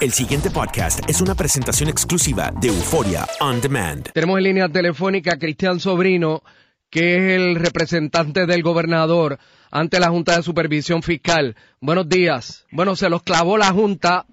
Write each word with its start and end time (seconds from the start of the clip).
El 0.00 0.12
siguiente 0.12 0.48
podcast 0.50 1.10
es 1.10 1.20
una 1.20 1.34
presentación 1.34 1.88
exclusiva 1.88 2.52
de 2.60 2.68
Euforia 2.68 3.26
On 3.40 3.60
Demand. 3.60 4.12
Tenemos 4.12 4.38
en 4.38 4.44
línea 4.44 4.68
telefónica 4.68 5.32
a 5.34 5.38
Cristian 5.40 5.80
Sobrino, 5.80 6.42
que 6.88 7.16
es 7.16 7.32
el 7.32 7.56
representante 7.56 8.46
del 8.46 8.62
gobernador 8.62 9.38
ante 9.72 9.98
la 9.98 10.10
Junta 10.10 10.36
de 10.36 10.44
Supervisión 10.44 11.02
Fiscal. 11.02 11.56
Buenos 11.80 12.08
días. 12.08 12.64
Bueno, 12.70 12.94
se 12.94 13.10
los 13.10 13.24
clavó 13.24 13.58
la 13.58 13.72
Junta, 13.72 14.24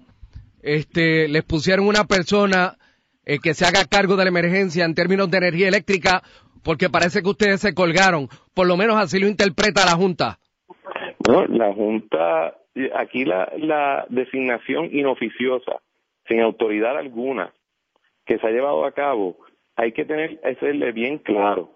este, 0.62 1.26
les 1.26 1.42
pusieron 1.42 1.88
una 1.88 2.04
persona 2.04 2.76
eh, 3.24 3.40
que 3.42 3.52
se 3.52 3.66
haga 3.66 3.86
cargo 3.86 4.14
de 4.14 4.22
la 4.22 4.30
emergencia 4.30 4.84
en 4.84 4.94
términos 4.94 5.28
de 5.32 5.38
energía 5.38 5.66
eléctrica, 5.66 6.22
porque 6.62 6.90
parece 6.90 7.22
que 7.22 7.30
ustedes 7.30 7.60
se 7.60 7.74
colgaron. 7.74 8.28
Por 8.54 8.68
lo 8.68 8.76
menos 8.76 8.98
así 8.98 9.18
lo 9.18 9.26
interpreta 9.26 9.84
la 9.84 9.96
Junta. 9.96 10.38
Bueno, 11.26 11.56
la 11.56 11.74
Junta, 11.74 12.54
aquí 12.94 13.24
la, 13.24 13.52
la 13.56 14.06
designación 14.08 14.88
inoficiosa, 14.92 15.80
sin 16.28 16.40
autoridad 16.40 16.96
alguna, 16.96 17.52
que 18.24 18.38
se 18.38 18.46
ha 18.46 18.50
llevado 18.50 18.84
a 18.84 18.92
cabo, 18.92 19.36
hay 19.76 19.92
que 19.92 20.04
tener, 20.04 20.40
hacerle 20.44 20.92
bien 20.92 21.18
claro 21.18 21.70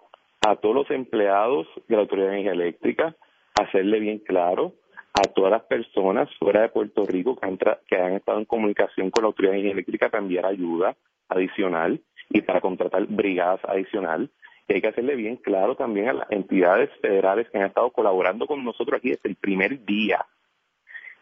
a 0.47 0.57
todos 0.57 0.75
los 0.75 0.91
empleados 0.91 1.67
de 1.87 1.97
la 1.97 2.03
Autoridad 2.03 2.29
de 2.29 2.33
Energía 2.41 2.53
Eléctrica, 2.53 3.15
hacerle 3.61 4.01
bien 4.01 4.19
claro 4.19 4.73
a 5.13 5.25
todas 5.25 5.51
las 5.51 5.63
personas 5.65 6.29
fuera 6.39 6.63
de 6.63 6.69
Puerto 6.71 7.05
Rico 7.07 7.37
que 7.37 7.47
han, 7.47 7.59
tra- 7.59 7.79
que 7.87 7.97
han 7.97 8.15
estado 8.15 8.39
en 8.39 8.47
comunicación 8.47 9.11
con 9.11 9.23
la 9.23 9.29
Autoridad 9.29 9.53
de 9.53 9.59
Energía 9.59 9.75
Eléctrica 9.75 10.09
para 10.09 10.23
enviar 10.23 10.47
ayuda 10.47 10.97
adicional 11.29 12.01
y 12.31 12.41
para 12.43 12.61
contratar 12.61 13.07
brigadas 13.07 13.61
adicional. 13.65 14.31
Y 14.67 14.75
hay 14.75 14.81
que 14.81 14.89
hacerle 14.89 15.17
bien 15.17 15.37
claro 15.37 15.75
también 15.77 16.09
a 16.09 16.13
las 16.15 16.31
entidades 16.31 16.91
federales 17.01 17.49
que 17.51 17.59
han 17.59 17.67
estado 17.67 17.91
colaborando 17.91 18.47
con 18.47 18.65
nosotros 18.65 18.99
aquí 18.99 19.11
desde 19.11 19.29
el 19.29 19.37
primer 19.37 19.85
día 19.85 20.25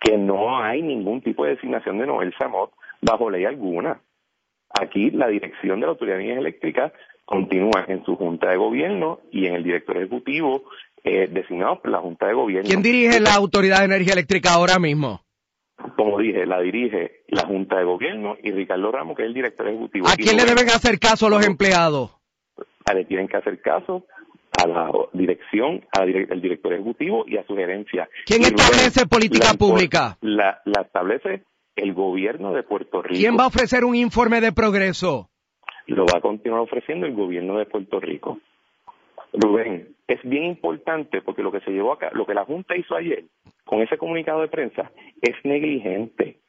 que 0.00 0.16
no 0.16 0.62
hay 0.62 0.82
ningún 0.82 1.20
tipo 1.22 1.44
de 1.44 1.50
designación 1.56 1.98
de 1.98 2.06
Noel 2.06 2.34
Samot 2.38 2.72
bajo 3.00 3.30
ley 3.30 3.44
alguna. 3.44 4.00
Aquí 4.70 5.10
la 5.10 5.28
dirección 5.28 5.80
de 5.80 5.86
la 5.86 5.92
Autoridad 5.92 6.16
de 6.18 6.24
Energía 6.24 6.40
Eléctrica 6.40 6.92
continúa 7.24 7.84
en 7.88 8.04
su 8.04 8.16
Junta 8.16 8.50
de 8.50 8.56
Gobierno 8.56 9.20
y 9.32 9.46
en 9.46 9.54
el 9.54 9.64
director 9.64 9.96
ejecutivo 9.96 10.64
eh, 11.04 11.28
designado 11.30 11.80
por 11.80 11.90
la 11.90 11.98
Junta 11.98 12.26
de 12.26 12.34
Gobierno. 12.34 12.68
¿Quién 12.68 12.82
dirige 12.82 13.20
la 13.20 13.34
Autoridad 13.34 13.78
de 13.80 13.84
Energía 13.86 14.12
Eléctrica 14.14 14.52
ahora 14.52 14.78
mismo? 14.78 15.22
Como 15.96 16.18
dije, 16.18 16.44
la 16.44 16.60
dirige 16.60 17.22
la 17.28 17.46
Junta 17.46 17.78
de 17.78 17.84
Gobierno 17.84 18.36
y 18.42 18.50
Ricardo 18.50 18.90
Ramos, 18.90 19.16
que 19.16 19.22
es 19.22 19.28
el 19.28 19.34
director 19.34 19.68
ejecutivo. 19.68 20.08
¿A 20.08 20.16
quién 20.16 20.36
le 20.36 20.44
deben 20.44 20.68
hacer 20.68 20.98
caso 20.98 21.28
los 21.28 21.44
empleados? 21.46 22.10
a- 22.84 22.94
Le 22.94 23.04
tienen 23.04 23.28
que 23.28 23.36
hacer 23.36 23.60
caso 23.60 24.06
a 24.62 24.66
la 24.68 24.90
dirección, 25.12 25.84
al 25.92 26.40
director 26.40 26.72
ejecutivo 26.72 27.24
y 27.26 27.36
a 27.36 27.44
su 27.46 27.54
gerencia. 27.54 28.08
¿Quién 28.26 28.42
Y 28.42 28.44
Rubén, 28.46 28.58
establece 28.60 29.06
política 29.06 29.48
la- 29.52 29.58
pública? 29.58 30.18
La, 30.20 30.60
la 30.64 30.82
establece 30.82 31.44
el 31.76 31.94
gobierno 31.94 32.52
de 32.52 32.62
Puerto 32.64 33.02
Rico. 33.02 33.14
¿Quién 33.18 33.36
va 33.38 33.44
a 33.44 33.48
ofrecer 33.48 33.84
un 33.84 33.94
informe 33.94 34.40
de 34.40 34.52
progreso? 34.52 35.30
lo 35.86 36.04
va 36.04 36.18
a 36.18 36.20
continuar 36.20 36.60
ofreciendo 36.60 37.06
el 37.06 37.14
gobierno 37.14 37.56
de 37.58 37.64
Puerto 37.64 37.98
Rico. 37.98 38.38
Rubén, 39.32 39.94
es 40.06 40.18
bien 40.22 40.44
importante 40.44 41.22
porque 41.22 41.42
lo 41.42 41.50
que 41.52 41.60
se 41.60 41.70
llevó 41.70 41.92
acá, 41.94 42.10
lo 42.12 42.26
que 42.26 42.34
la 42.34 42.44
Junta 42.44 42.76
hizo 42.76 42.94
ayer 42.94 43.24
con 43.64 43.80
ese 43.80 43.96
comunicado 43.96 44.40
de 44.42 44.48
prensa 44.48 44.90
es 45.22 45.34
negligente. 45.44 46.40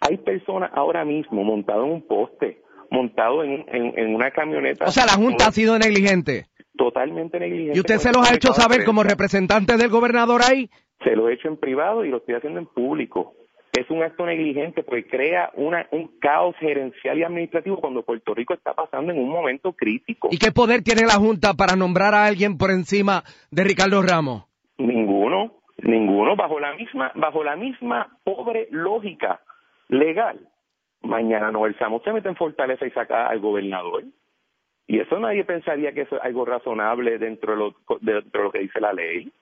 Hay 0.00 0.18
personas 0.18 0.70
ahora 0.74 1.04
mismo 1.04 1.42
montado 1.44 1.84
en 1.84 1.90
un 1.92 2.06
poste, 2.06 2.60
montado 2.90 3.44
en, 3.44 3.64
en- 3.68 3.98
en 3.98 4.14
una 4.14 4.30
camioneta. 4.30 4.84
O 4.86 4.90
sea, 4.90 5.06
la 5.06 5.12
Junta 5.12 5.46
ha 5.46 5.52
sido 5.52 5.78
negligente. 5.78 6.46
Totalmente 6.76 7.38
negligente. 7.38 7.76
¿Y 7.76 7.80
usted 7.80 7.96
se 7.96 8.12
los 8.12 8.30
ha 8.30 8.34
hecho 8.34 8.52
saber 8.52 8.84
como 8.84 9.02
representante 9.02 9.76
del 9.76 9.88
gobernador 9.88 10.42
ahí? 10.42 10.70
Se 11.04 11.16
lo 11.16 11.28
he 11.28 11.34
hecho 11.34 11.48
en 11.48 11.56
privado 11.56 12.04
y 12.04 12.10
lo 12.10 12.18
estoy 12.18 12.34
haciendo 12.34 12.60
en 12.60 12.66
público. 12.66 13.34
Es 13.72 13.88
un 13.90 14.02
acto 14.02 14.26
negligente 14.26 14.82
porque 14.82 15.06
crea 15.06 15.50
una, 15.54 15.86
un 15.92 16.18
caos 16.20 16.54
gerencial 16.60 17.18
y 17.18 17.22
administrativo 17.22 17.78
cuando 17.78 18.02
Puerto 18.02 18.34
Rico 18.34 18.52
está 18.52 18.74
pasando 18.74 19.12
en 19.12 19.18
un 19.18 19.30
momento 19.30 19.72
crítico. 19.72 20.28
¿Y 20.30 20.36
qué 20.36 20.52
poder 20.52 20.82
tiene 20.82 21.02
la 21.02 21.14
Junta 21.14 21.54
para 21.54 21.74
nombrar 21.74 22.14
a 22.14 22.26
alguien 22.26 22.58
por 22.58 22.70
encima 22.70 23.22
de 23.50 23.64
Ricardo 23.64 24.02
Ramos? 24.02 24.44
Ninguno, 24.76 25.54
ninguno 25.78 26.36
bajo 26.36 26.60
la 26.60 26.74
misma, 26.74 27.12
bajo 27.14 27.42
la 27.42 27.56
misma 27.56 28.18
pobre 28.24 28.68
lógica 28.70 29.40
legal. 29.88 30.38
Mañana 31.02 31.50
Noel 31.50 31.76
Samos 31.78 32.02
se 32.02 32.12
mete 32.12 32.28
en 32.28 32.36
Fortaleza 32.36 32.86
y 32.86 32.90
saca 32.90 33.26
al 33.26 33.40
gobernador. 33.40 34.04
Y 34.92 35.00
eso 35.00 35.18
nadie 35.18 35.42
pensaría 35.44 35.92
que 35.92 36.02
eso 36.02 36.16
es 36.16 36.22
algo 36.22 36.44
razonable 36.44 37.16
dentro 37.16 37.52
de 37.52 37.58
lo, 37.58 37.74
dentro 38.02 38.40
de 38.40 38.44
lo 38.44 38.52
que 38.52 38.58
dice 38.58 38.78
la 38.78 38.92
ley. 38.92 39.32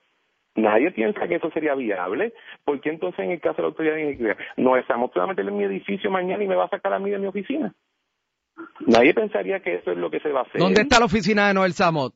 Nadie 0.55 0.91
piensa 0.91 1.27
que 1.27 1.35
eso 1.35 1.51
sería 1.51 1.75
viable. 1.75 2.33
¿Por 2.63 2.79
qué 2.79 2.89
entonces 2.89 3.19
en 3.19 3.31
el 3.31 3.41
caso 3.41 3.57
de 3.57 3.63
la 3.63 3.67
autoridad 3.67 3.95
de 3.95 4.01
energía, 4.01 4.37
va 4.57 5.23
a 5.23 5.27
meter 5.27 5.45
en 5.45 5.57
mi 5.57 5.65
edificio 5.65 6.09
mañana 6.09 6.41
y 6.41 6.47
me 6.47 6.55
va 6.55 6.63
a 6.63 6.69
sacar 6.69 6.93
a 6.93 6.99
mí 6.99 7.09
de 7.09 7.19
mi 7.19 7.27
oficina? 7.27 7.73
Nadie 8.87 9.13
pensaría 9.13 9.59
que 9.59 9.75
eso 9.75 9.91
es 9.91 9.97
lo 9.97 10.09
que 10.09 10.21
se 10.21 10.31
va 10.31 10.39
a 10.39 10.43
hacer. 10.43 10.61
¿Dónde 10.61 10.83
está 10.83 10.99
la 10.99 11.07
oficina 11.07 11.49
de 11.49 11.53
Noel 11.53 11.73
Samot? 11.73 12.13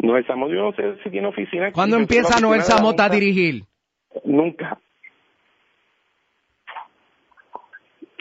Noel 0.00 0.26
Samos, 0.26 0.50
yo 0.50 0.56
no 0.56 0.72
sé 0.72 1.02
si 1.02 1.08
tiene 1.08 1.28
oficina. 1.28 1.72
¿Cuándo 1.72 1.96
empieza 1.96 2.40
Noel 2.40 2.60
Samot 2.60 3.00
a 3.00 3.08
dirigir? 3.08 3.64
Nunca. 4.22 4.78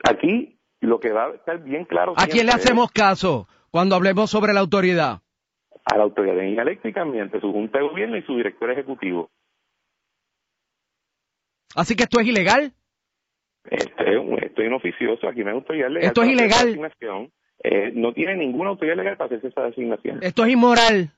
Aquí 0.09 0.57
lo 0.79 1.01
que 1.01 1.11
va 1.11 1.25
a 1.25 1.35
estar 1.35 1.61
bien 1.61 1.83
claro. 1.83 2.13
¿A 2.15 2.25
quién 2.27 2.45
le 2.45 2.53
hacemos 2.53 2.89
caso 2.89 3.49
cuando 3.71 3.95
hablemos 3.95 4.29
sobre 4.29 4.53
la 4.53 4.59
autoridad? 4.59 5.21
A 5.85 5.97
la 5.97 6.03
Autoridad 6.03 6.35
de 6.35 6.41
Energía 6.41 6.61
Eléctrica 6.63 7.05
mediante 7.05 7.39
su 7.39 7.51
Junta 7.51 7.79
de 7.79 7.87
Gobierno 7.87 8.17
y 8.17 8.21
su 8.23 8.35
director 8.35 8.69
ejecutivo. 8.71 9.29
Así 11.75 11.95
que 11.95 12.03
esto 12.03 12.19
es 12.19 12.27
ilegal. 12.27 12.73
Este, 13.69 14.17
un- 14.17 14.41
esto 14.43 14.61
es 14.61 14.67
inoficioso. 14.67 15.27
Aquí 15.27 15.41
no 15.43 15.49
hay 15.49 15.55
autoridad 15.55 15.89
legal. 15.89 16.07
Esto 16.07 16.23
es 16.23 16.29
ilegal. 16.29 16.79
Eh, 17.63 17.91
no 17.93 18.13
tiene 18.13 18.37
ninguna 18.37 18.69
autoridad 18.69 18.95
legal 18.95 19.17
para 19.17 19.35
hacer 19.35 19.49
esa 19.51 19.63
designación. 19.63 20.19
Esto 20.21 20.45
es 20.45 20.51
inmoral. 20.53 21.11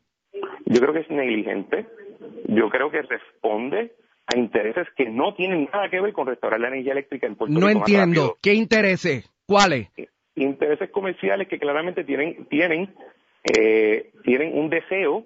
Yo 0.65 0.79
creo 0.81 0.93
que 0.93 0.99
es 1.01 1.09
negligente. 1.09 1.85
Yo 2.47 2.69
creo 2.69 2.89
que 2.91 3.01
responde 3.03 3.93
a 4.33 4.37
intereses 4.37 4.87
que 4.95 5.09
no 5.09 5.33
tienen 5.35 5.69
nada 5.71 5.89
que 5.89 6.01
ver 6.01 6.13
con 6.13 6.27
restaurar 6.27 6.59
la 6.59 6.69
energía 6.69 6.93
eléctrica 6.93 7.27
en 7.27 7.35
Puerto 7.35 7.53
No 7.59 7.67
Rico. 7.67 7.79
más 7.79 7.89
entiendo. 7.89 8.37
¿Qué 8.41 8.53
intereses? 8.53 9.29
¿Cuáles? 9.45 9.89
Intereses 10.35 10.89
comerciales 10.91 11.47
que 11.47 11.59
claramente 11.59 12.03
tienen, 12.03 12.45
tienen, 12.45 12.93
eh, 13.43 14.11
tienen 14.23 14.57
un 14.57 14.69
deseo 14.69 15.25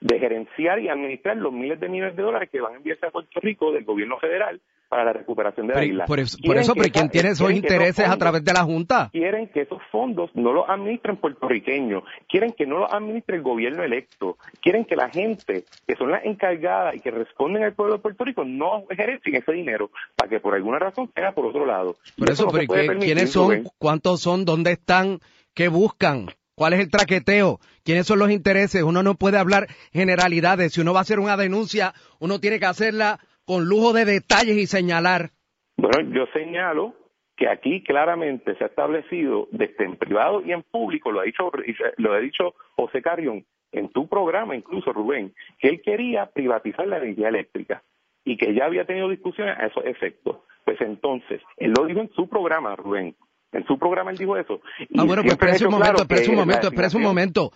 de 0.00 0.18
gerenciar 0.18 0.80
y 0.80 0.88
administrar 0.88 1.36
los 1.36 1.52
miles 1.52 1.78
de 1.80 1.88
millones 1.88 2.16
de 2.16 2.22
dólares 2.22 2.50
que 2.50 2.60
van 2.60 2.74
a 2.74 2.76
enviarse 2.76 3.06
a 3.06 3.10
Puerto 3.10 3.40
Rico 3.40 3.72
del 3.72 3.84
gobierno 3.84 4.18
federal 4.18 4.60
para 4.92 5.04
la 5.06 5.14
recuperación 5.14 5.66
de 5.68 5.74
la 5.74 5.84
isla. 5.86 6.04
por 6.04 6.20
eso, 6.20 6.36
por 6.44 6.58
eso, 6.58 6.74
pero 6.74 6.92
¿quién 6.92 7.04
esa- 7.06 7.10
tiene 7.12 7.28
esos 7.30 7.50
intereses 7.50 8.00
a 8.04 8.08
fondos- 8.10 8.18
través 8.18 8.44
de 8.44 8.52
la 8.52 8.62
Junta? 8.62 9.08
quieren 9.10 9.48
que 9.48 9.62
esos 9.62 9.80
fondos 9.90 10.28
no 10.34 10.52
los 10.52 10.68
administren 10.68 11.16
puertorriqueños, 11.16 12.02
quieren 12.28 12.52
que 12.52 12.66
no 12.66 12.80
los 12.80 12.92
administre 12.92 13.36
el 13.36 13.42
gobierno 13.42 13.82
electo, 13.82 14.36
quieren 14.60 14.84
que 14.84 14.94
la 14.94 15.08
gente 15.08 15.64
que 15.86 15.96
son 15.96 16.10
las 16.10 16.22
encargadas 16.26 16.94
y 16.94 17.00
que 17.00 17.10
responden 17.10 17.62
al 17.64 17.72
pueblo 17.72 17.94
de 17.94 18.00
Puerto 18.00 18.22
Rico 18.22 18.44
no 18.44 18.84
gerencien 18.94 19.36
ese 19.36 19.52
dinero 19.52 19.90
para 20.14 20.28
que 20.28 20.40
por 20.40 20.54
alguna 20.54 20.78
razón 20.78 21.10
sea 21.14 21.32
por 21.32 21.46
otro 21.46 21.64
lado. 21.64 21.96
Por 22.18 22.28
eso, 22.30 22.44
no 22.44 22.50
se 22.50 22.56
pero 22.58 22.66
puede 22.66 22.80
¿qué- 22.82 22.86
permitir, 22.88 23.14
¿quiénes 23.14 23.32
son? 23.32 23.44
Rubén. 23.46 23.64
¿Cuántos 23.78 24.20
son? 24.20 24.44
¿Dónde 24.44 24.72
están? 24.72 25.20
¿Qué 25.54 25.68
buscan? 25.68 26.26
¿Cuál 26.54 26.74
es 26.74 26.80
el 26.80 26.90
traqueteo? 26.90 27.60
¿Quiénes 27.82 28.06
son 28.06 28.18
los 28.18 28.30
intereses? 28.30 28.82
Uno 28.82 29.02
no 29.02 29.14
puede 29.14 29.38
hablar 29.38 29.68
generalidades. 29.90 30.72
Si 30.74 30.80
uno 30.82 30.92
va 30.92 30.98
a 31.00 31.02
hacer 31.02 31.18
una 31.18 31.38
denuncia, 31.38 31.94
uno 32.18 32.40
tiene 32.40 32.58
que 32.60 32.66
hacerla 32.66 33.18
con 33.44 33.64
lujo 33.66 33.92
de 33.92 34.04
detalles 34.04 34.56
y 34.56 34.66
señalar. 34.66 35.30
Bueno, 35.76 36.10
yo 36.14 36.26
señalo 36.32 36.94
que 37.36 37.48
aquí 37.48 37.82
claramente 37.82 38.54
se 38.56 38.64
ha 38.64 38.68
establecido 38.68 39.48
desde 39.50 39.84
en 39.84 39.96
privado 39.96 40.42
y 40.42 40.52
en 40.52 40.62
público, 40.62 41.10
lo 41.10 41.20
ha 41.20 41.24
dicho, 41.24 41.50
lo 41.96 42.12
ha 42.12 42.18
dicho 42.18 42.54
José 42.76 43.02
Carrión 43.02 43.44
en 43.72 43.88
tu 43.88 44.06
programa, 44.08 44.54
incluso 44.54 44.92
Rubén, 44.92 45.34
que 45.58 45.68
él 45.68 45.82
quería 45.82 46.26
privatizar 46.26 46.86
la 46.86 46.98
energía 46.98 47.28
eléctrica 47.28 47.82
y 48.24 48.36
que 48.36 48.54
ya 48.54 48.66
había 48.66 48.84
tenido 48.84 49.08
discusiones 49.08 49.58
a 49.58 49.66
esos 49.66 49.84
efectos. 49.86 50.36
Pues 50.64 50.80
entonces, 50.80 51.40
él 51.56 51.72
lo 51.76 51.86
dijo 51.86 52.00
en 52.00 52.12
su 52.12 52.28
programa, 52.28 52.76
Rubén. 52.76 53.16
En 53.50 53.66
su 53.66 53.78
programa 53.78 54.10
él 54.10 54.18
dijo 54.18 54.36
eso. 54.36 54.60
Y 54.88 55.00
Ah, 55.00 55.04
bueno, 55.04 55.22
pues 55.22 55.32
espérese 55.32 55.66
un 55.66 55.72
momento, 55.72 55.92
claro 55.94 56.02
espérese 56.02 56.30
un 56.30 56.36
momento, 56.36 56.66
espérese 56.68 56.96
un 56.96 57.02
momento. 57.02 57.50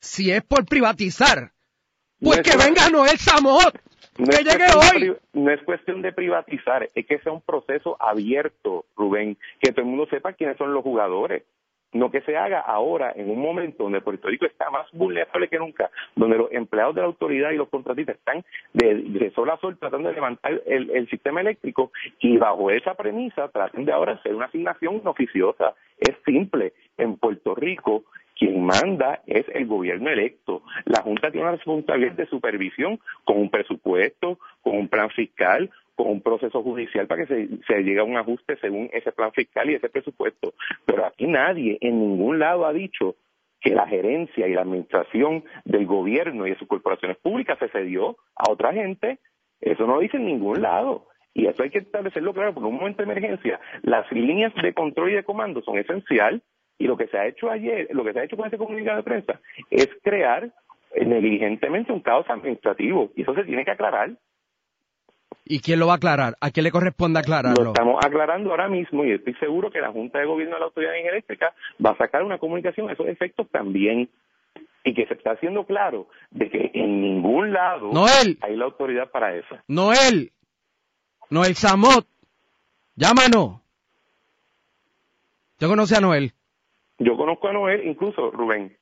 Si 0.00 0.30
es 0.30 0.42
por 0.42 0.66
privatizar, 0.66 1.52
pues 2.22 2.38
No 2.38 2.42
que 2.42 2.56
venga 2.56 2.88
Noel 2.90 3.18
Samot, 3.18 3.74
No 4.18 4.26
que 4.26 4.44
llegue 4.44 4.64
hoy. 4.74 5.16
no 5.32 5.50
es 5.50 5.62
cuestión 5.62 6.02
de 6.02 6.12
privatizar, 6.12 6.88
es 6.94 7.06
que 7.06 7.18
sea 7.18 7.32
un 7.32 7.40
proceso 7.40 7.96
abierto, 8.00 8.84
Rubén, 8.96 9.36
que 9.60 9.72
todo 9.72 9.82
el 9.82 9.88
mundo 9.88 10.06
sepa 10.10 10.32
quiénes 10.34 10.56
son 10.56 10.72
los 10.72 10.82
jugadores. 10.82 11.42
No 11.94 12.10
que 12.10 12.22
se 12.22 12.38
haga 12.38 12.58
ahora, 12.60 13.12
en 13.14 13.28
un 13.28 13.38
momento 13.38 13.82
donde 13.82 14.00
Puerto 14.00 14.26
Rico 14.28 14.46
está 14.46 14.70
más 14.70 14.90
vulnerable 14.92 15.48
que 15.48 15.58
nunca, 15.58 15.90
donde 16.16 16.38
los 16.38 16.50
empleados 16.50 16.94
de 16.94 17.02
la 17.02 17.08
autoridad 17.08 17.50
y 17.50 17.58
los 17.58 17.68
contratistas 17.68 18.16
están 18.16 18.42
de, 18.72 18.94
de 18.94 19.30
sol 19.32 19.50
a 19.50 19.58
sol 19.58 19.76
tratando 19.78 20.08
de 20.08 20.14
levantar 20.14 20.62
el, 20.64 20.88
el 20.88 21.06
sistema 21.10 21.42
eléctrico 21.42 21.92
y 22.18 22.38
bajo 22.38 22.70
esa 22.70 22.94
premisa 22.94 23.48
traten 23.48 23.84
de 23.84 23.92
ahora 23.92 24.14
hacer 24.14 24.34
una 24.34 24.46
asignación 24.46 25.02
oficiosa. 25.04 25.74
Es 25.98 26.16
simple. 26.24 26.72
En 26.96 27.16
Puerto 27.18 27.54
Rico 27.54 28.04
manda 28.72 29.20
es 29.26 29.46
el 29.54 29.66
gobierno 29.66 30.10
electo. 30.10 30.62
La 30.84 31.02
Junta 31.02 31.30
tiene 31.30 31.46
una 31.46 31.56
responsabilidad 31.56 32.14
de 32.14 32.26
supervisión 32.26 32.98
con 33.24 33.38
un 33.38 33.50
presupuesto, 33.50 34.38
con 34.62 34.76
un 34.76 34.88
plan 34.88 35.10
fiscal, 35.10 35.70
con 35.94 36.08
un 36.08 36.20
proceso 36.22 36.62
judicial 36.62 37.06
para 37.06 37.26
que 37.26 37.48
se, 37.66 37.82
llegue 37.82 38.00
a 38.00 38.04
un 38.04 38.16
ajuste 38.16 38.56
según 38.56 38.88
ese 38.92 39.12
plan 39.12 39.32
fiscal 39.32 39.70
y 39.70 39.74
ese 39.74 39.88
presupuesto. 39.88 40.54
Pero 40.86 41.06
aquí 41.06 41.26
nadie 41.26 41.78
en 41.80 42.00
ningún 42.00 42.38
lado 42.38 42.66
ha 42.66 42.72
dicho 42.72 43.16
que 43.60 43.74
la 43.74 43.86
gerencia 43.86 44.48
y 44.48 44.54
la 44.54 44.62
administración 44.62 45.44
del 45.64 45.86
gobierno 45.86 46.46
y 46.46 46.50
de 46.50 46.58
sus 46.58 46.66
corporaciones 46.66 47.18
públicas 47.18 47.58
se 47.58 47.68
cedió 47.68 48.16
a 48.34 48.50
otra 48.50 48.72
gente. 48.72 49.18
Eso 49.60 49.86
no 49.86 49.94
lo 49.94 50.00
dice 50.00 50.16
en 50.16 50.26
ningún 50.26 50.62
lado. 50.62 51.06
Y 51.34 51.46
eso 51.46 51.62
hay 51.62 51.70
que 51.70 51.78
establecerlo 51.78 52.34
claro, 52.34 52.52
porque 52.52 52.68
en 52.68 52.74
un 52.74 52.80
momento 52.80 53.02
de 53.02 53.10
emergencia 53.10 53.60
las 53.82 54.10
líneas 54.12 54.52
de 54.60 54.74
control 54.74 55.12
y 55.12 55.14
de 55.14 55.24
comando 55.24 55.62
son 55.62 55.78
esencial 55.78 56.42
y 56.82 56.86
lo 56.88 56.96
que 56.96 57.06
se 57.06 57.16
ha 57.16 57.28
hecho 57.28 57.48
ayer, 57.48 57.86
lo 57.92 58.02
que 58.02 58.12
se 58.12 58.18
ha 58.18 58.24
hecho 58.24 58.36
con 58.36 58.48
ese 58.48 58.58
comunicado 58.58 58.96
de 58.96 59.02
prensa 59.04 59.40
es 59.70 59.88
crear 60.02 60.50
eh, 60.90 61.04
negligentemente 61.04 61.92
un 61.92 62.00
caos 62.00 62.28
administrativo 62.28 63.12
y 63.14 63.22
eso 63.22 63.34
se 63.34 63.44
tiene 63.44 63.64
que 63.64 63.70
aclarar. 63.70 64.10
¿Y 65.44 65.60
quién 65.60 65.78
lo 65.78 65.86
va 65.86 65.92
a 65.92 65.96
aclarar? 65.96 66.34
¿A 66.40 66.50
quién 66.50 66.64
le 66.64 66.72
corresponde 66.72 67.18
Lo 67.18 67.20
aclararlo? 67.20 67.68
estamos 67.68 68.04
aclarando 68.04 68.50
ahora 68.50 68.68
mismo 68.68 69.04
y 69.04 69.12
estoy 69.12 69.34
seguro 69.34 69.70
que 69.70 69.80
la 69.80 69.92
Junta 69.92 70.18
de 70.18 70.26
Gobierno 70.26 70.56
de 70.56 70.58
la 70.60 70.66
Autoridad 70.66 70.90
de 70.90 70.98
Energía 70.98 71.12
Eléctrica 71.18 71.54
va 71.84 71.90
a 71.90 71.96
sacar 71.96 72.24
una 72.24 72.38
comunicación 72.38 72.88
a 72.88 72.94
esos 72.94 73.06
efectos 73.06 73.48
también 73.52 74.08
y 74.82 74.94
que 74.94 75.06
se 75.06 75.14
está 75.14 75.32
haciendo 75.32 75.64
claro 75.66 76.08
de 76.32 76.50
que 76.50 76.72
en 76.74 77.00
ningún 77.00 77.52
lado 77.52 77.92
Noel. 77.92 78.38
hay 78.40 78.56
la 78.56 78.64
autoridad 78.64 79.08
para 79.12 79.36
eso. 79.36 79.56
Noel, 79.68 80.32
Noel 81.30 81.54
Samot, 81.54 82.08
llámanos. 82.96 83.60
¿Yo 85.60 85.68
conoce 85.68 85.96
a 85.96 86.00
Noel? 86.00 86.32
Yo 87.04 87.16
conozco 87.16 87.48
a 87.48 87.52
Noel, 87.52 87.86
incluso 87.86 88.30
Rubén, 88.30 88.76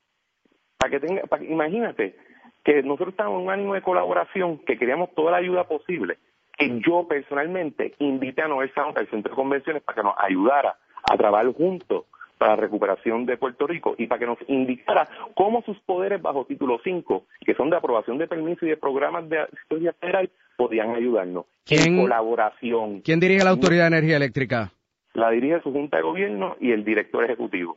para 0.79 0.91
que 0.91 1.01
tenga, 1.01 1.23
para 1.23 1.45
imagínate 1.45 2.17
que 2.65 2.83
nosotros 2.83 3.11
estamos 3.11 3.39
en 3.41 3.47
un 3.47 3.51
ánimo 3.53 3.75
de 3.75 3.83
colaboración, 3.83 4.59
que 4.59 4.77
queríamos 4.79 5.15
toda 5.15 5.31
la 5.33 5.39
ayuda 5.39 5.65
posible, 5.65 6.19
que 6.57 6.81
yo 6.87 7.07
personalmente 7.09 7.95
invité 7.99 8.43
a 8.43 8.49
Noel 8.49 8.73
Santos 8.75 8.97
al 8.99 9.09
centro 9.11 9.31
de 9.33 9.37
convenciones 9.37 9.83
para 9.83 9.97
que 9.97 10.03
nos 10.03 10.15
ayudara 10.19 10.77
a 11.11 11.17
trabajar 11.17 11.51
juntos 11.55 12.05
para 12.37 12.57
la 12.57 12.61
recuperación 12.63 13.25
de 13.27 13.37
Puerto 13.37 13.67
Rico 13.67 13.95
y 13.99 14.07
para 14.07 14.19
que 14.19 14.27
nos 14.27 14.39
indicara 14.49 15.07
cómo 15.35 15.63
sus 15.63 15.79
poderes 15.81 16.21
bajo 16.21 16.45
título 16.47 16.79
5, 16.85 17.25
que 17.45 17.55
son 17.55 17.71
de 17.71 17.77
aprobación 17.77 18.19
de 18.19 18.27
permisos 18.29 18.63
y 18.65 18.69
de 18.69 18.77
programas 18.77 19.29
de 19.29 19.39
asistencia 19.41 19.93
federal, 19.95 20.31
podían 20.57 20.95
ayudarnos. 20.95 21.45
¿Quién- 21.65 21.95
En 21.95 22.03
colaboración. 22.03 23.01
¿Quién 23.03 23.21
dirige 23.21 23.45
la 23.45 23.51
Autoridad 23.51 23.85
de 23.85 23.97
Energía 23.99 24.17
Eléctrica? 24.17 24.73
La 25.15 25.31
dirige 25.31 25.61
su 25.63 25.73
Junta 25.73 25.97
de 25.99 26.03
Gobierno 26.03 26.57
y 26.61 26.73
el 26.73 26.85
director 26.85 27.25
ejecutivo. 27.25 27.77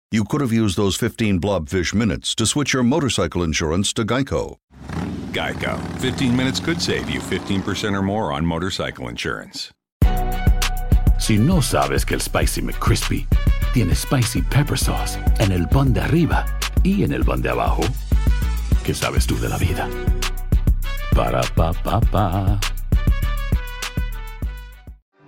you 0.11 0.25
could 0.25 0.41
have 0.41 0.51
used 0.51 0.75
those 0.75 0.97
15 0.97 1.39
blobfish 1.39 1.93
minutes 1.93 2.35
to 2.35 2.45
switch 2.45 2.73
your 2.73 2.83
motorcycle 2.83 3.43
insurance 3.43 3.93
to 3.93 4.03
Geico. 4.03 4.57
Geico. 5.31 5.79
15 5.99 6.35
minutes 6.35 6.59
could 6.59 6.81
save 6.81 7.09
you 7.09 7.21
15% 7.21 7.97
or 7.97 8.01
more 8.01 8.33
on 8.33 8.45
motorcycle 8.45 9.07
insurance. 9.07 9.71
Si 11.17 11.37
no 11.37 11.61
sabes 11.61 12.05
que 12.05 12.15
el 12.15 12.19
Spicy 12.21 12.61
McCrispy 12.61 13.25
tiene 13.73 13.95
Spicy 13.95 14.41
Pepper 14.41 14.77
Sauce 14.77 15.17
en 15.39 15.53
el 15.53 15.67
pan 15.67 15.93
de 15.93 16.01
arriba 16.01 16.45
y 16.83 17.03
en 17.03 17.13
el 17.13 17.23
pan 17.23 17.41
de 17.41 17.49
abajo, 17.49 17.83
¿qué 18.83 18.93
sabes 18.93 19.25
tú 19.25 19.39
de 19.39 19.47
la 19.47 19.57
vida? 19.57 19.87
Para, 21.15 21.41
pa, 21.55 21.71
pa, 21.71 22.01
pa. 22.01 22.59